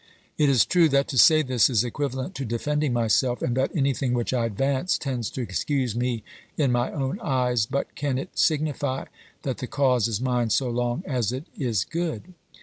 It 0.35 0.49
is 0.49 0.65
true 0.65 0.89
that 0.89 1.07
to 1.09 1.17
say 1.19 1.43
this 1.43 1.69
is 1.69 1.83
equivalent 1.83 2.33
to 2.33 2.43
defending 2.43 2.91
myself, 2.91 3.43
and 3.43 3.55
that 3.55 3.69
anything 3.75 4.15
which 4.15 4.33
I 4.33 4.47
advance 4.47 4.97
tends 4.97 5.29
to 5.29 5.41
excuse 5.43 5.95
me 5.95 6.23
in 6.57 6.71
my 6.71 6.91
own 6.91 7.19
eyes, 7.19 7.67
but 7.67 7.93
can 7.93 8.17
it 8.17 8.29
signify 8.33 9.05
that 9.43 9.59
the 9.59 9.67
cause 9.67 10.07
is 10.07 10.19
mine 10.19 10.49
so 10.49 10.71
long 10.71 11.03
as 11.05 11.31
it 11.31 11.45
is 11.55 11.83
good 11.85 12.33